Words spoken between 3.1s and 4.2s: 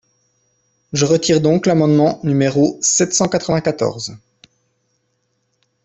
cent quatre-vingt-quatorze.